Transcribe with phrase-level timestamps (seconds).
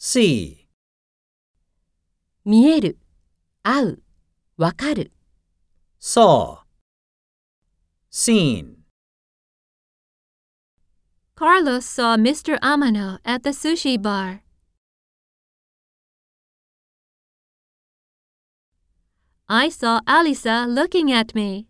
[0.00, 0.66] see,
[2.42, 2.98] 見える、
[3.62, 4.02] 会う、
[4.56, 5.12] わかる。
[6.00, 6.60] saw,
[8.10, 8.76] seen.
[11.36, 12.58] Carlos saw Mr.
[12.60, 14.42] Amano at the sushi bar.
[19.48, 21.69] I saw Alisa looking at me.